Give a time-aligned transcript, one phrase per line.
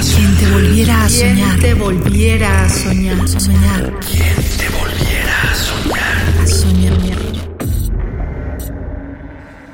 [0.00, 1.58] Quien te volviera a soñar.
[1.58, 3.28] te volviera a soñar.
[3.28, 3.98] Soñar.
[4.00, 6.42] Quien te volviera a soñar.
[6.42, 6.98] A soñar.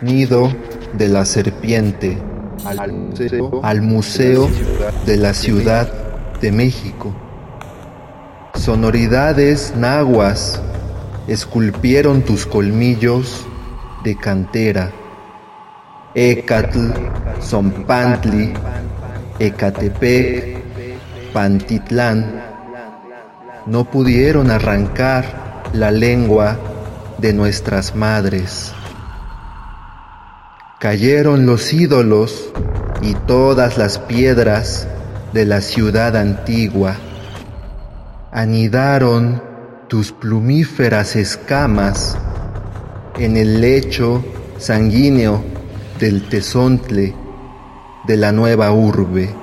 [0.00, 0.50] Nido
[0.94, 2.18] de la serpiente
[2.64, 4.50] al museo, al museo
[5.04, 5.92] de la Ciudad
[6.40, 7.14] de México.
[8.54, 10.62] Sonoridades nahuas
[11.28, 13.44] esculpieron tus colmillos
[14.04, 14.90] de cantera.
[16.14, 16.92] Ecatl,
[17.42, 18.54] Zompantli,
[19.38, 20.62] Ecatepec,
[21.32, 22.40] Pantitlán,
[23.66, 26.56] no pudieron arrancar la lengua
[27.18, 28.72] de nuestras madres.
[30.78, 32.52] Cayeron los ídolos
[33.02, 34.86] y todas las piedras
[35.32, 36.94] de la ciudad antigua.
[38.30, 39.42] Anidaron
[39.88, 42.16] tus plumíferas escamas
[43.18, 44.24] en el lecho
[44.58, 45.42] sanguíneo
[45.98, 47.23] del tesontle
[48.06, 49.34] de la nueva urbe.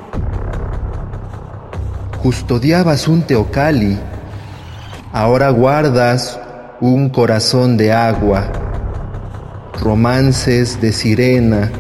[2.21, 3.97] Custodiabas un teocali,
[5.11, 6.39] ahora guardas
[6.79, 8.51] un corazón de agua,
[9.81, 11.71] romances de sirena,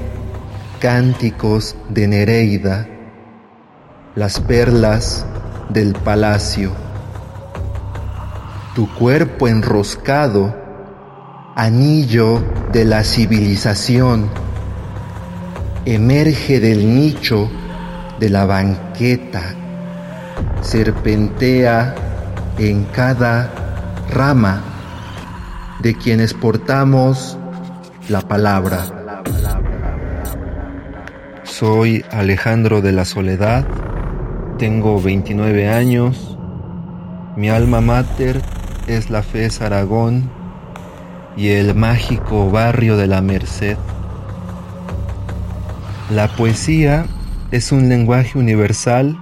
[0.79, 2.87] cánticos de Nereida,
[4.15, 5.25] las perlas
[5.69, 6.71] del palacio.
[8.73, 10.55] Tu cuerpo enroscado,
[11.55, 12.41] anillo
[12.71, 14.29] de la civilización,
[15.85, 17.49] emerge del nicho
[18.19, 19.55] de la banqueta,
[20.61, 21.95] serpentea
[22.57, 23.49] en cada
[24.11, 24.61] rama
[25.81, 27.37] de quienes portamos
[28.09, 28.85] la palabra.
[31.43, 33.65] Soy Alejandro de la Soledad,
[34.59, 36.37] tengo 29 años,
[37.35, 38.41] mi alma mater
[38.87, 40.29] es la FES Aragón
[41.35, 43.77] y el mágico barrio de la Merced.
[46.11, 47.05] La poesía
[47.51, 49.17] es un lenguaje universal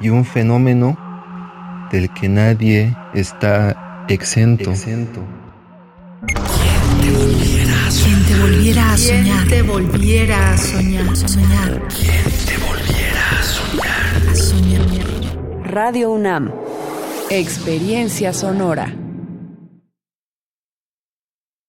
[0.00, 0.96] y un fenómeno
[1.90, 4.72] del que nadie está exento.
[4.72, 5.08] Quien
[8.24, 9.48] te volviera a soñar.
[9.48, 11.16] te volviera a soñar.
[11.16, 11.88] Soñar.
[11.88, 14.28] Quien te volviera a soñar.
[14.30, 14.86] A soñar.
[15.64, 16.52] Radio UNAM.
[17.30, 18.94] Experiencia sonora.